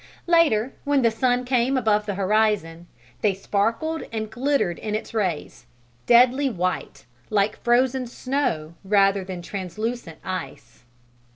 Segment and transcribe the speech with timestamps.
[0.25, 2.87] Later, when the sun came above the horizon,
[3.21, 5.67] they sparkled and glittered in its rays;
[6.07, 10.85] deadly white, like frozen snow rather than translucent ice.